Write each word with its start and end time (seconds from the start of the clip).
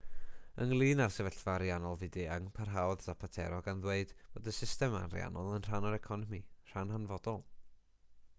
ynglŷn 0.63 1.01
â'r 1.03 1.11
sefyllfa 1.15 1.51
ariannol 1.55 1.99
fyd-eang 2.03 2.47
parhaodd 2.59 3.05
zapatero 3.09 3.59
gan 3.69 3.85
ddweud 3.85 4.15
bod 4.39 4.51
y 4.53 4.55
system 4.61 4.97
ariannol 5.03 5.53
yn 5.61 5.69
rhan 5.69 5.89
o'r 5.91 5.99
economi 6.01 6.43
rhan 6.73 6.97
hanfodol 6.97 7.43